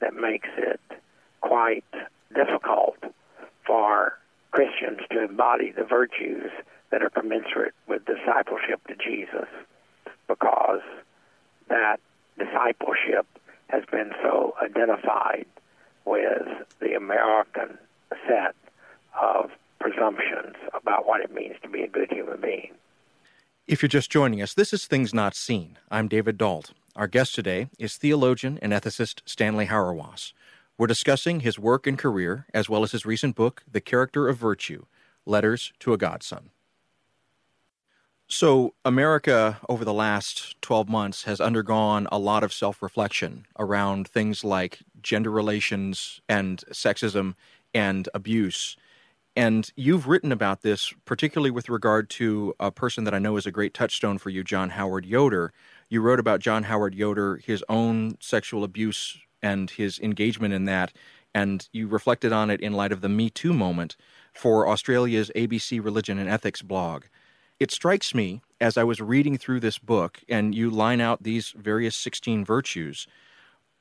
[0.00, 0.80] that makes it
[1.40, 1.84] quite
[2.34, 2.96] difficult
[3.66, 4.18] for
[4.50, 6.50] Christians to embody the virtues
[6.90, 9.48] that are commensurate with discipleship to Jesus
[10.28, 10.82] because
[11.68, 11.98] that
[12.38, 13.26] discipleship
[13.68, 15.46] has been so identified
[16.04, 16.46] with
[16.80, 17.78] the American
[18.28, 18.54] set
[19.20, 22.72] of presumptions about what it means to be a good human being.
[23.66, 25.76] If you're just joining us, this is Things Not Seen.
[25.90, 26.70] I'm David Dault.
[26.94, 30.32] Our guest today is theologian and ethicist Stanley Hauerwas.
[30.78, 34.36] We're discussing his work and career, as well as his recent book, The Character of
[34.36, 34.84] Virtue
[35.24, 36.50] Letters to a Godson.
[38.28, 44.06] So, America over the last 12 months has undergone a lot of self reflection around
[44.06, 47.34] things like gender relations and sexism
[47.74, 48.76] and abuse.
[49.36, 53.44] And you've written about this, particularly with regard to a person that I know is
[53.44, 55.52] a great touchstone for you, John Howard Yoder.
[55.90, 60.94] You wrote about John Howard Yoder, his own sexual abuse and his engagement in that,
[61.34, 63.94] and you reflected on it in light of the Me Too moment
[64.32, 67.04] for Australia's ABC Religion and Ethics blog.
[67.60, 71.52] It strikes me as I was reading through this book and you line out these
[71.54, 73.06] various 16 virtues,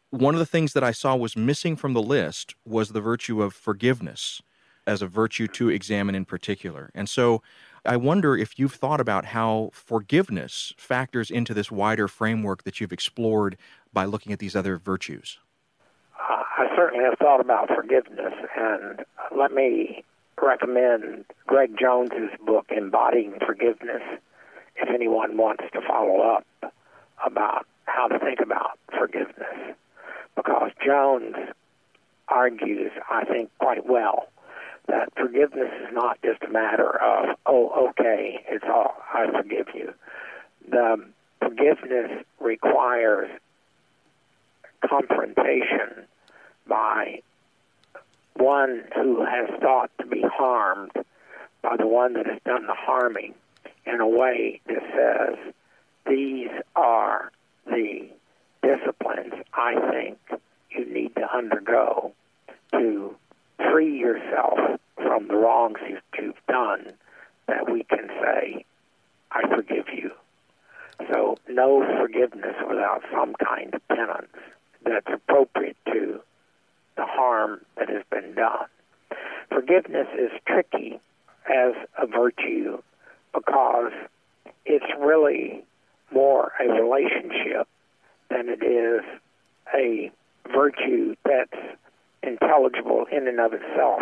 [0.10, 3.42] one of the things that I saw was missing from the list was the virtue
[3.42, 4.42] of forgiveness
[4.88, 6.92] as a virtue to examine in particular.
[6.94, 7.42] And so
[7.86, 12.94] I wonder if you've thought about how forgiveness factors into this wider framework that you've
[12.94, 13.58] explored
[13.94, 15.38] by looking at these other virtues.
[16.20, 19.06] Uh, I certainly have thought about forgiveness, and
[19.38, 20.04] let me
[20.42, 24.02] recommend Greg Jones's book, Embodying Forgiveness,
[24.78, 26.74] if anyone wants to follow up
[27.26, 29.76] about how to think about forgiveness.
[30.36, 31.36] Because Jones
[32.28, 34.28] argues, I think, quite well
[34.88, 39.94] that forgiveness is not just a matter of, oh, okay, it's all, I forgive you.
[40.70, 41.06] The
[41.40, 43.30] forgiveness requires
[44.88, 46.06] confrontation
[46.68, 47.22] by
[48.36, 50.92] one who has thought to be harmed
[51.62, 53.34] by the one that has done the harming
[53.86, 55.54] in a way that says,
[56.08, 57.32] these are
[57.66, 58.08] the
[58.62, 62.14] disciplines I think you need to undergo
[62.72, 63.16] to
[63.58, 64.60] free yourself
[64.96, 65.80] from the wrongs
[66.18, 66.94] you've done,
[67.48, 68.66] that we can say,
[69.32, 70.12] I forgive you.
[71.12, 74.28] So, no forgiveness without some kind of penance
[74.84, 76.22] that's appropriate to
[76.96, 78.68] the harm that has been done.
[79.50, 81.00] Forgiveness is tricky
[81.50, 82.82] as a virtue
[83.34, 83.92] because
[84.66, 85.64] it's really
[86.14, 87.68] more a relationship
[88.30, 89.04] than it is
[89.74, 90.12] a
[90.52, 91.78] virtue that's
[92.76, 94.02] intelligible in and of itself.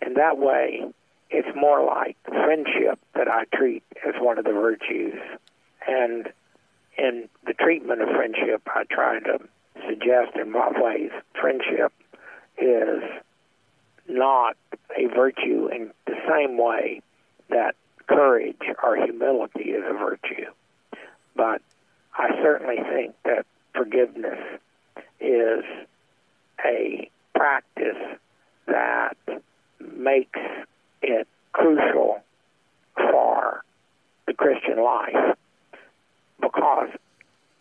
[0.00, 0.82] And that way,
[1.30, 5.18] it's more like friendship that I treat as one of the virtues.
[5.86, 6.28] And
[6.98, 9.38] in the treatment of friendship, I try to
[9.88, 11.92] suggest in what ways friendship
[12.58, 13.02] is
[14.08, 14.56] not
[14.96, 17.00] a virtue in the same way
[17.48, 17.74] that
[18.06, 20.50] courage or humility is a virtue.
[21.34, 21.62] But
[22.14, 24.38] I certainly think that forgiveness
[25.20, 25.64] is
[26.64, 28.18] a practice
[28.66, 29.16] that
[29.80, 30.38] makes
[31.02, 32.22] it crucial
[32.94, 33.64] for
[34.26, 35.36] the Christian life
[36.40, 36.88] because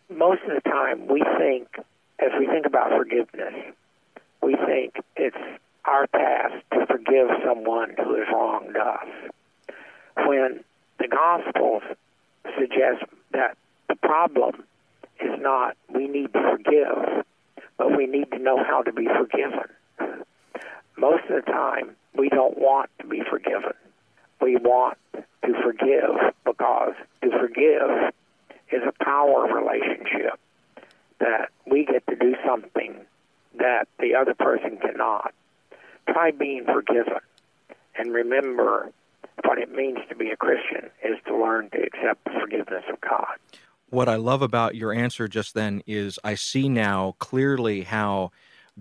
[0.10, 1.68] most of the time we think,
[2.20, 3.54] as we think about forgiveness,
[4.42, 5.38] we think it's
[5.86, 9.08] our task to forgive someone who has wronged us.
[10.26, 10.64] When
[11.00, 11.84] the Gospels
[12.60, 13.58] suggest that
[13.90, 14.64] the problem
[15.20, 17.26] is not we need to forgive,
[17.78, 19.72] but we need to know how to be forgiven.
[20.98, 23.74] Most of the time, we don't want to be forgiven.
[24.40, 28.14] We want to forgive because to forgive
[28.72, 30.40] is a power relationship
[31.20, 32.96] that we get to do something
[33.58, 35.34] that the other person cannot.
[36.08, 37.20] Try being forgiven
[37.98, 38.92] and remember
[39.46, 43.02] what it means to be a Christian is to learn to accept the forgiveness of
[43.02, 43.38] God.
[43.90, 48.32] What I love about your answer just then is I see now clearly how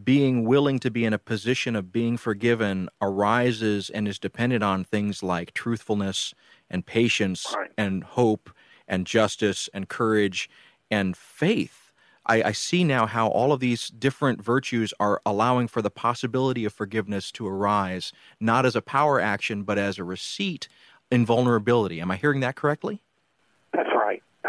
[0.02, 4.84] being willing to be in a position of being forgiven arises and is dependent on
[4.84, 6.32] things like truthfulness
[6.70, 7.70] and patience right.
[7.76, 8.50] and hope
[8.88, 10.48] and justice and courage
[10.90, 11.92] and faith.
[12.26, 16.64] I, I, see now how all of these different virtues are allowing for the possibility
[16.64, 20.68] of forgiveness to arise, not as a power action, but as a receipt
[21.10, 22.00] in vulnerability.
[22.00, 23.02] Am I hearing that correctly?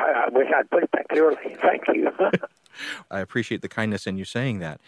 [0.02, 1.56] I, wish I'd put it that clearly.
[1.62, 2.12] Thank you.
[3.12, 4.82] I appreciate the kindness in you saying that.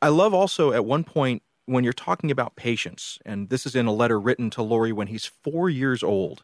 [0.00, 3.86] I love also at one point when you're talking about patience, and this is in
[3.86, 6.42] a letter written to Laurie when he's four years old,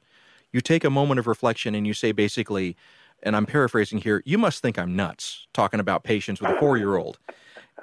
[0.52, 2.76] you take a moment of reflection and you say basically,
[3.22, 6.76] and I'm paraphrasing here, you must think I'm nuts talking about patience with a four
[6.76, 7.18] year old.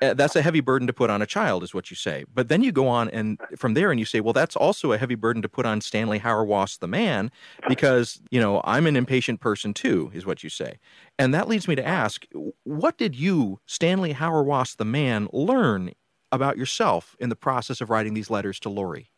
[0.01, 2.25] Uh, that's a heavy burden to put on a child, is what you say.
[2.33, 4.97] But then you go on and from there and you say, well, that's also a
[4.97, 7.29] heavy burden to put on Stanley Hauerwas, the man,
[7.67, 10.79] because, you know, I'm an impatient person too, is what you say.
[11.19, 12.25] And that leads me to ask,
[12.63, 15.91] what did you, Stanley Hauerwas, the man, learn
[16.31, 19.11] about yourself in the process of writing these letters to Laurie?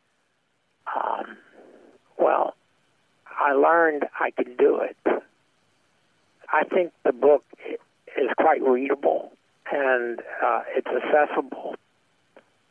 [0.94, 1.38] Um,
[2.20, 2.56] well,
[3.40, 4.98] I learned I could do it.
[6.52, 9.32] I think the book is quite readable
[9.72, 11.76] and uh, it's accessible.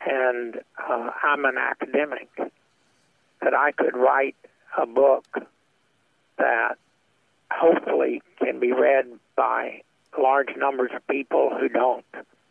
[0.05, 2.29] And uh, I'm an academic,
[3.41, 4.35] that I could write
[4.77, 5.25] a book
[6.37, 6.77] that
[7.51, 9.81] hopefully can be read by
[10.19, 12.05] large numbers of people who don't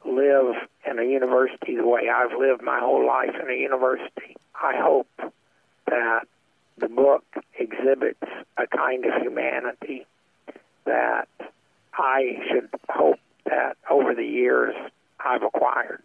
[0.05, 0.55] live
[0.88, 4.36] in a university the way I've lived my whole life in a university.
[4.55, 5.09] I hope
[5.86, 6.26] that
[6.78, 7.24] the book
[7.59, 8.22] exhibits
[8.57, 10.07] a kind of humanity
[10.84, 11.28] that
[11.95, 14.74] I should hope that over the years
[15.24, 16.03] I've acquired.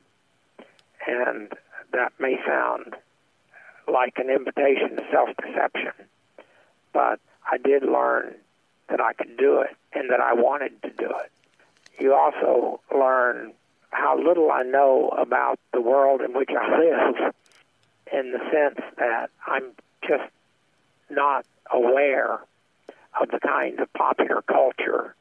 [1.08, 1.52] And
[1.94, 2.96] that may sound
[3.92, 5.94] like an invitation to self deception,
[6.94, 7.20] but
[7.50, 8.36] I did learn
[8.90, 11.32] that I could do it and that I wanted to do it.
[12.00, 13.54] You also learn
[13.92, 17.34] how little I know about the world in which I live
[18.12, 19.72] in the sense that I'm
[20.08, 20.30] just
[21.10, 22.40] not aware
[23.20, 25.16] of the kind of popular culture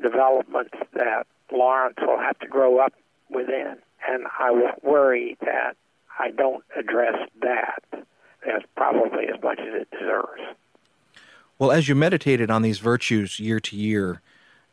[0.00, 2.92] developments that Laurence will have to grow up
[3.30, 3.76] within.
[4.08, 5.76] And I worry that
[6.18, 7.82] I don't address that.
[8.46, 10.42] as probably as much as it deserves.
[11.58, 14.20] Well, as you meditated on these virtues year to year,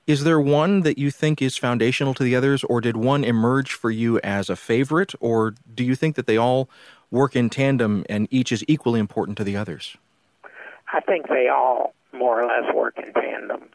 [0.07, 3.73] is there one that you think is foundational to the others, or did one emerge
[3.73, 6.69] for you as a favorite, or do you think that they all
[7.11, 9.97] work in tandem and each is equally important to the others?
[10.91, 13.69] I think they all more or less work in tandem,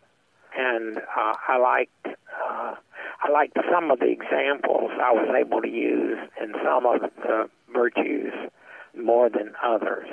[0.56, 2.74] and uh, I liked uh,
[3.22, 7.50] I liked some of the examples I was able to use in some of the
[7.72, 8.32] virtues
[8.96, 10.08] more than others.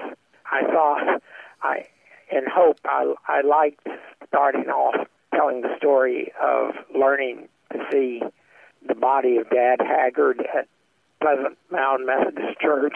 [0.52, 1.22] I thought
[1.64, 1.88] I
[2.32, 3.88] in hope I I liked
[4.28, 8.22] starting off telling the story of learning to see
[8.88, 10.68] the body of Dad Haggard at
[11.22, 12.96] Pleasant Mound Methodist Church,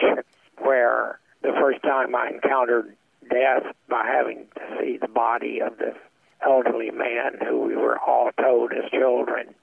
[0.58, 2.96] where the first time I encountered
[3.28, 5.96] death by having to see the body of this
[6.44, 9.54] elderly man who we were all told as children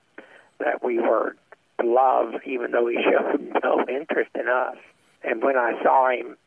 [0.59, 1.35] that we were
[1.79, 4.77] to love, even though he showed no interest in us.
[5.23, 6.37] And when I saw him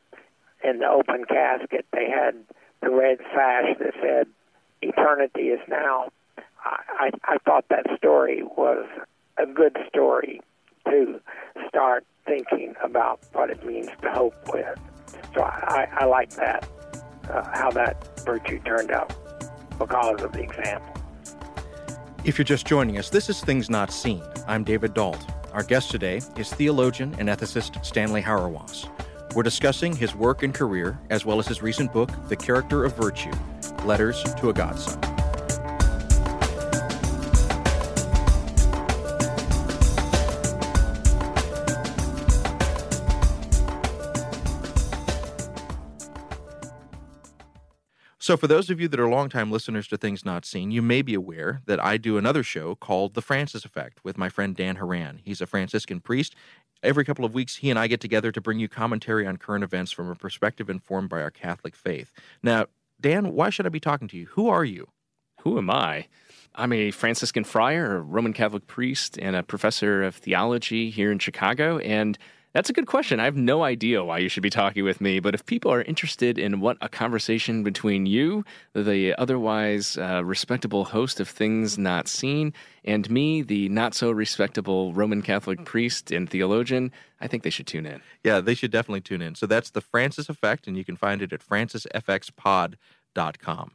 [0.64, 2.34] in the open casket, they had
[2.82, 4.26] the red sash that said,
[4.82, 6.08] Eternity is now.
[6.64, 8.86] I, I, I thought that story was
[9.38, 10.40] a good story
[10.86, 11.20] to
[11.68, 14.78] start thinking about what it means to hope with.
[15.34, 16.68] So I, I, like that,
[17.30, 19.14] uh, how that virtue turned out
[19.78, 20.94] because of the example.
[22.24, 24.22] If you're just joining us, this is Things Not Seen.
[24.46, 25.24] I'm David Dault.
[25.52, 28.88] Our guest today is theologian and ethicist Stanley Hauerwas.
[29.34, 32.94] We're discussing his work and career, as well as his recent book, The Character of
[32.96, 33.32] Virtue
[33.84, 35.11] Letters to a Godson.
[48.22, 51.02] So, for those of you that are longtime listeners to Things Not Seen, you may
[51.02, 54.76] be aware that I do another show called The Francis Effect with my friend Dan
[54.76, 55.18] Horan.
[55.24, 56.36] He's a Franciscan priest.
[56.84, 59.64] Every couple of weeks, he and I get together to bring you commentary on current
[59.64, 62.12] events from a perspective informed by our Catholic faith.
[62.44, 62.66] Now,
[63.00, 64.26] Dan, why should I be talking to you?
[64.34, 64.90] Who are you?
[65.40, 66.06] Who am I?
[66.54, 71.18] I'm a Franciscan friar, a Roman Catholic priest, and a professor of theology here in
[71.18, 71.78] Chicago.
[71.78, 72.16] And
[72.52, 73.20] that's a good question.
[73.20, 75.82] I have no idea why you should be talking with me, but if people are
[75.82, 78.44] interested in what a conversation between you,
[78.74, 82.52] the otherwise uh, respectable host of Things Not Seen,
[82.84, 87.66] and me, the not so respectable Roman Catholic priest and theologian, I think they should
[87.66, 88.00] tune in.
[88.24, 89.34] Yeah, they should definitely tune in.
[89.34, 93.72] So that's the Francis Effect, and you can find it at francisfxpod.com.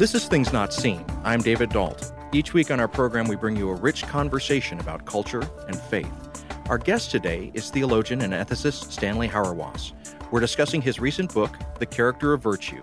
[0.00, 1.04] This is Things Not Seen.
[1.24, 2.14] I'm David Dault.
[2.32, 6.10] Each week on our program, we bring you a rich conversation about culture and faith.
[6.70, 9.92] Our guest today is theologian and ethicist Stanley Hauerwas.
[10.30, 12.80] We're discussing his recent book, The Character of Virtue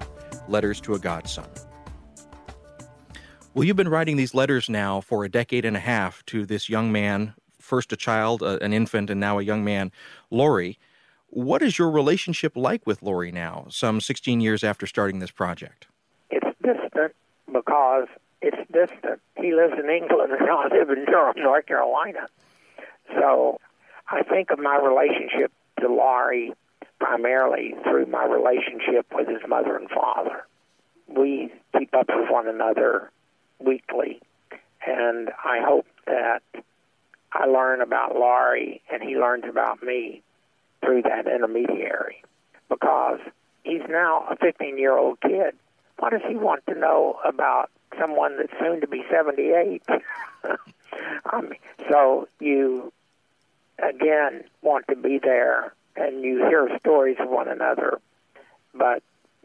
[0.48, 1.46] Letters to a Godson.
[3.56, 6.70] Well, you've been writing these letters now for a decade and a half to this
[6.70, 9.92] young man, first a child, an infant, and now a young man,
[10.30, 10.78] Laurie.
[11.30, 15.88] What is your relationship like with Laurie now, some 16 years after starting this project?
[17.52, 18.08] Because
[18.42, 19.22] it's distant.
[19.36, 22.28] He lives in England and I live in Durham, North Carolina.
[23.16, 23.60] So
[24.10, 26.54] I think of my relationship to Laurie
[27.00, 30.46] primarily through my relationship with his mother and father.
[31.08, 33.12] We keep up with one another
[33.60, 34.20] weekly,
[34.86, 36.42] and I hope that
[37.32, 40.22] I learn about Laurie and he learns about me
[40.82, 42.24] through that intermediary
[42.70, 43.20] because
[43.64, 45.56] he's now a 15 year old kid
[46.00, 47.70] what does he want to know about
[48.00, 49.84] someone that's soon to be 78?
[51.34, 51.52] um,
[51.90, 52.92] so you,
[53.80, 58.00] again, want to be there and you hear stories of one another,
[58.74, 59.02] but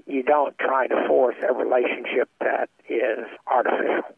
[0.07, 4.15] you don't try to force a relationship that is artificial.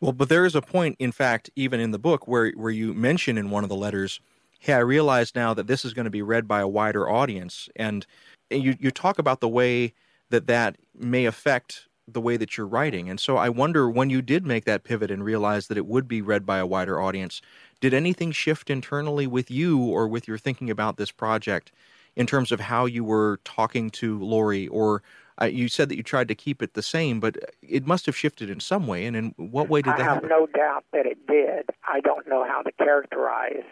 [0.00, 2.94] Well, but there is a point, in fact, even in the book, where, where you
[2.94, 4.20] mention in one of the letters,
[4.60, 7.68] hey, I realize now that this is going to be read by a wider audience.
[7.74, 8.06] And
[8.48, 9.92] you, you talk about the way
[10.30, 13.10] that that may affect the way that you're writing.
[13.10, 16.08] And so I wonder when you did make that pivot and realize that it would
[16.08, 17.42] be read by a wider audience,
[17.80, 21.70] did anything shift internally with you or with your thinking about this project
[22.16, 25.02] in terms of how you were talking to Laurie Or
[25.40, 28.16] uh, you said that you tried to keep it the same, but it must have
[28.16, 29.06] shifted in some way.
[29.06, 30.28] And in what way did I that have happen?
[30.30, 31.66] no doubt that it did.
[31.86, 33.62] I don't know how to characterize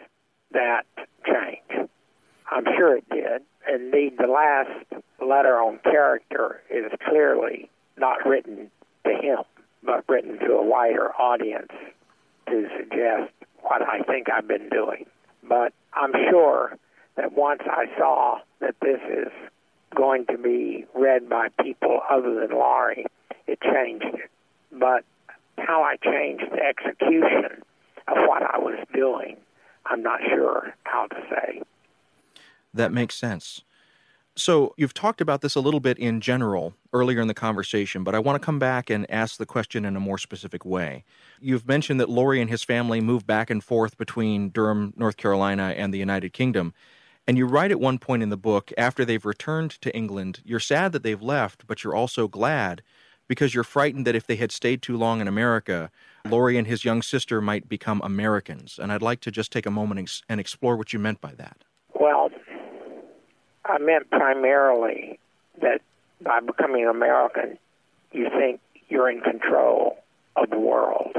[0.51, 0.85] that
[1.25, 1.89] change.
[2.49, 3.41] I'm sure it did.
[3.73, 8.71] Indeed, the last letter on character is clearly not written
[9.05, 9.39] to him,
[9.83, 11.71] but written to a wider audience
[12.47, 15.05] to suggest what I think I've been doing.
[15.43, 16.77] But I'm sure
[17.15, 19.31] that once I saw that this is
[19.95, 23.05] going to be read by people other than Laurie,
[23.47, 24.29] it changed it.
[24.71, 25.03] But
[25.57, 27.63] how I changed the execution
[28.07, 29.37] of what I was doing,
[29.85, 31.46] I'm not sure how to say.
[32.73, 33.63] That makes sense.
[34.35, 38.13] So, you've talked about this a little bit in general earlier in the conversation, but
[38.13, 41.03] I want to come back and ask the question in a more specific way.
[41.41, 45.73] You've mentioned that Laurie and his family moved back and forth between Durham, North Carolina,
[45.75, 46.75] and the United Kingdom.
[47.25, 50.59] And you write at one point in the book, after they've returned to England, you're
[50.59, 52.83] sad that they've left, but you're also glad
[53.27, 55.89] because you're frightened that if they had stayed too long in America,
[56.25, 58.79] Laurie and his young sister might become Americans.
[58.81, 61.63] And I'd like to just take a moment and explore what you meant by that.
[61.99, 62.29] Well,
[63.67, 65.19] I meant primarily
[65.61, 65.81] that
[66.21, 67.57] by becoming American,
[68.11, 69.97] you think you're in control
[70.35, 71.15] of the world.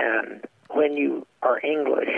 [0.00, 2.08] And when you are English,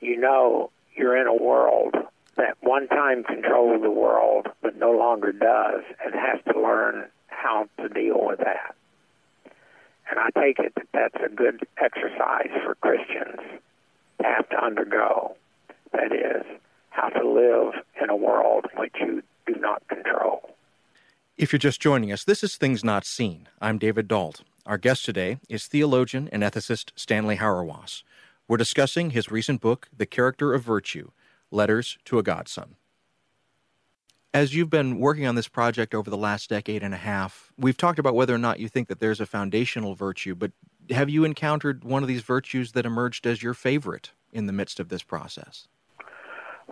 [0.00, 1.94] you know you're in a world
[2.36, 7.68] that one time controlled the world but no longer does and has to learn how
[7.78, 8.74] to deal with that.
[10.10, 13.40] And I take it that that's a good exercise for Christians
[14.20, 15.36] to have to undergo.
[15.92, 16.44] That is,
[16.90, 20.54] how to live in a world which you do not control.
[21.36, 23.48] If you're just joining us, this is Things Not Seen.
[23.60, 24.42] I'm David Dault.
[24.66, 28.02] Our guest today is theologian and ethicist Stanley Hauerwas.
[28.46, 31.10] We're discussing his recent book, The Character of Virtue
[31.50, 32.76] Letters to a Godson.
[34.32, 37.76] As you've been working on this project over the last decade and a half, we've
[37.76, 40.52] talked about whether or not you think that there's a foundational virtue, but
[40.90, 44.78] have you encountered one of these virtues that emerged as your favorite in the midst
[44.78, 45.66] of this process?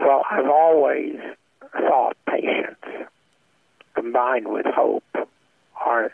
[0.00, 1.16] Well, I've always
[1.72, 2.76] thought patience
[3.94, 5.04] combined with hope
[5.84, 6.12] are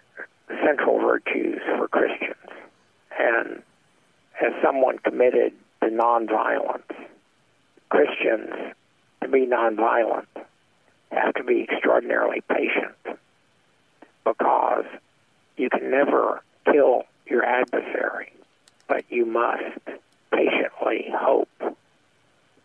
[0.64, 2.34] central virtues for Christians.
[3.18, 3.62] And
[4.40, 6.82] as someone committed to nonviolence,
[7.90, 8.74] Christians,
[9.22, 10.26] to be nonviolent,
[11.10, 13.18] have to be extraordinarily patient
[14.24, 14.86] because
[15.56, 18.32] you can never kill your adversary,
[18.88, 19.78] but you must
[20.32, 21.48] patiently hope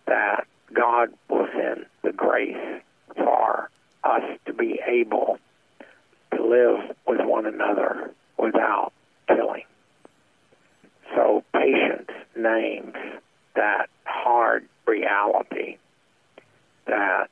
[0.07, 2.81] that God will send the grace
[3.15, 3.69] for
[4.03, 5.39] us to be able
[6.35, 8.93] to live with one another without
[9.27, 9.63] killing.
[11.15, 12.95] So patience names
[13.55, 15.77] that hard reality
[16.85, 17.29] that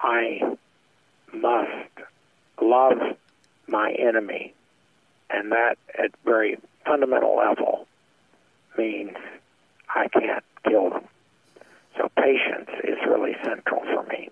[0.00, 0.40] I
[1.32, 2.06] must
[2.60, 2.98] love
[3.66, 4.54] my enemy,
[5.30, 7.86] and that at very fundamental level
[8.76, 9.16] means
[9.94, 11.04] I can't kill them.
[11.98, 14.30] So patience is really central for me.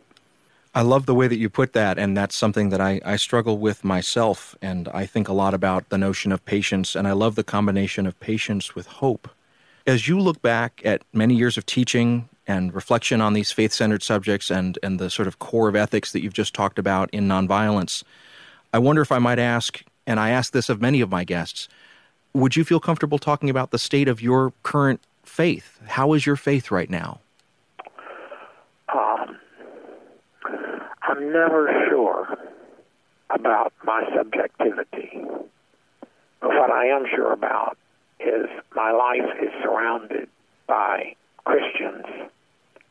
[0.75, 3.59] I love the way that you put that, and that's something that I, I struggle
[3.59, 4.55] with myself.
[4.63, 8.07] And I think a lot about the notion of patience, and I love the combination
[8.07, 9.29] of patience with hope.
[9.87, 14.03] As you look back at many years of teaching and reflection on these faith centered
[14.03, 17.27] subjects and, and the sort of core of ethics that you've just talked about in
[17.27, 18.05] nonviolence,
[18.73, 21.69] I wonder if I might ask, and I ask this of many of my guests,
[22.35, 25.81] would you feel comfortable talking about the state of your current faith?
[25.87, 27.21] How is your faith right now?
[28.93, 29.39] Um,
[31.27, 32.39] Never sure
[33.31, 35.25] about my subjectivity.
[36.41, 37.77] But what I am sure about
[38.21, 38.47] is
[38.77, 40.29] my life is surrounded
[40.69, 42.31] by Christians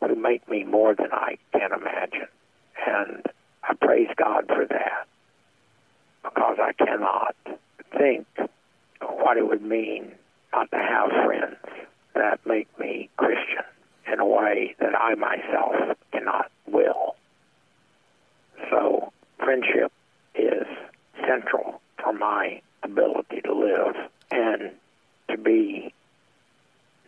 [0.02, 2.28] who make me more than I can imagine.
[2.86, 3.26] And
[3.64, 5.08] I praise God for that
[6.22, 7.36] because I cannot
[7.98, 8.28] think
[9.00, 10.12] what it would mean
[10.52, 11.56] not to have friends
[12.16, 13.64] that make me Christian
[14.12, 17.16] in a way that I myself cannot will.
[18.70, 19.92] So friendship
[20.36, 20.66] is
[21.28, 23.96] central for my ability to live
[24.32, 24.72] and
[25.30, 25.94] to be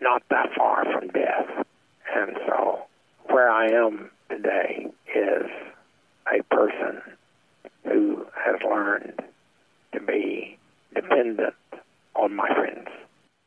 [0.01, 1.65] not that far from death.
[2.15, 2.83] And so
[3.29, 5.45] where I am today is
[6.27, 7.01] a person
[7.83, 9.19] who has learned
[9.93, 10.57] to be
[10.93, 11.55] dependent
[12.15, 12.87] on my friends.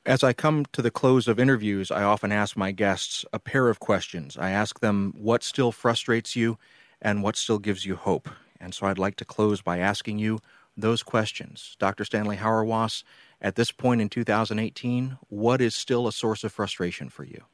[0.07, 3.68] As I come to the close of interviews, I often ask my guests a pair
[3.68, 4.36] of questions.
[4.38, 6.59] I ask them what still frustrates you
[7.03, 8.28] and what still gives you hope.
[8.61, 10.40] And so I'd like to close by asking you
[10.76, 11.76] those questions.
[11.78, 12.05] Dr.
[12.05, 13.03] Stanley Hauerwas,
[13.40, 17.44] at this point in 2018, what is still a source of frustration for you?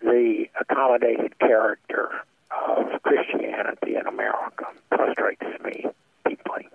[0.00, 2.10] The accommodated character
[2.50, 5.86] of Christianity in America frustrates me
[6.28, 6.68] deeply.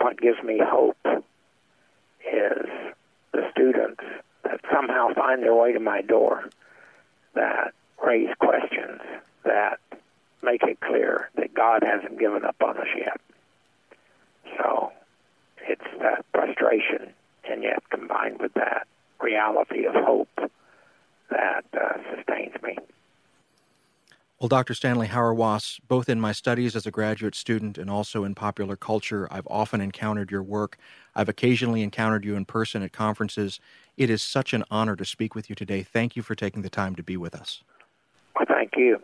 [0.00, 2.66] What gives me hope is
[3.32, 4.02] the students
[4.44, 6.48] that somehow find their way to my door
[7.34, 7.72] that
[8.04, 9.00] raise questions
[9.44, 9.78] that
[10.42, 13.20] make it clear that God hasn't given up on us yet.
[14.58, 14.92] So
[15.66, 17.12] it's that frustration,
[17.48, 18.86] and yet combined with that
[19.20, 20.28] reality of hope
[21.30, 22.78] that uh, sustains me.
[24.38, 24.74] Well, Dr.
[24.74, 29.26] Stanley Hauerwas, both in my studies as a graduate student and also in popular culture,
[29.30, 30.76] I've often encountered your work.
[31.14, 33.60] I've occasionally encountered you in person at conferences.
[33.96, 35.82] It is such an honor to speak with you today.
[35.82, 37.64] Thank you for taking the time to be with us.
[38.34, 39.00] Well, thank you.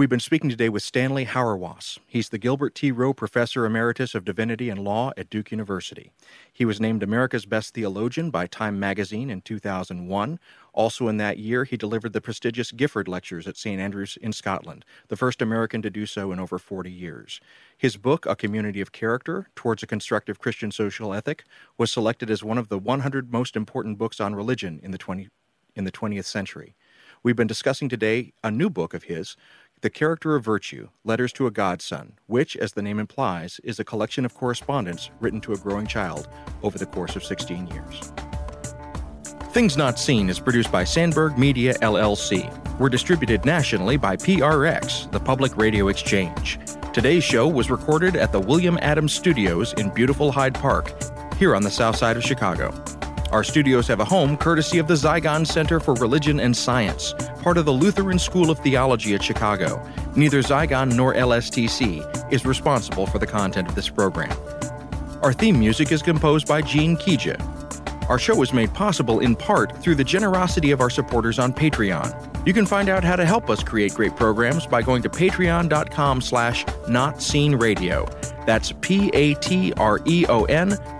[0.00, 1.98] We've been speaking today with Stanley Hauerwas.
[2.06, 2.90] He's the Gilbert T.
[2.90, 6.10] Rowe Professor Emeritus of Divinity and Law at Duke University.
[6.50, 10.40] He was named America's Best Theologian by Time magazine in 2001.
[10.72, 13.78] Also in that year, he delivered the prestigious Gifford Lectures at St.
[13.78, 17.38] Andrews in Scotland, the first American to do so in over 40 years.
[17.76, 21.44] His book, A Community of Character Towards a Constructive Christian Social Ethic,
[21.76, 25.28] was selected as one of the 100 most important books on religion in the, 20,
[25.76, 26.74] in the 20th century.
[27.22, 29.36] We've been discussing today a new book of his
[29.82, 33.84] the Character of Virtue Letters to a Godson, which, as the name implies, is a
[33.84, 36.28] collection of correspondence written to a growing child
[36.62, 38.12] over the course of 16 years.
[39.52, 42.48] Things Not Seen is produced by Sandberg Media LLC.
[42.78, 46.58] We're distributed nationally by PRX, the Public Radio Exchange.
[46.92, 50.92] Today's show was recorded at the William Adams Studios in beautiful Hyde Park,
[51.34, 52.70] here on the south side of Chicago.
[53.32, 57.58] Our studios have a home courtesy of the Zygon Center for Religion and Science, part
[57.58, 59.80] of the Lutheran School of Theology at Chicago.
[60.16, 64.36] Neither Zygon nor LSTC is responsible for the content of this program.
[65.22, 67.38] Our theme music is composed by Gene Kija.
[68.08, 72.29] Our show is made possible in part through the generosity of our supporters on Patreon.
[72.46, 76.20] You can find out how to help us create great programs by going to patreon.com
[76.20, 78.46] slash notseenradio.
[78.46, 79.18] That's P-A-T-R-E-O-N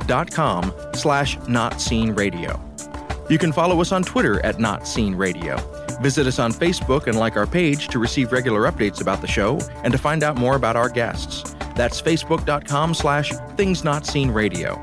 [0.06, 3.30] dot com slash notseenradio.
[3.30, 5.56] You can follow us on Twitter at Not Seen Radio.
[6.02, 9.60] Visit us on Facebook and like our page to receive regular updates about the show
[9.84, 11.54] and to find out more about our guests.
[11.76, 14.82] That's facebook.com slash things not seen radio.